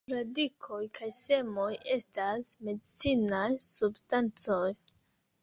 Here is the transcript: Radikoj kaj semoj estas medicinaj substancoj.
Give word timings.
Radikoj 0.11 0.77
kaj 0.99 1.09
semoj 1.17 1.67
estas 1.97 2.55
medicinaj 2.69 3.45
substancoj. 3.69 4.61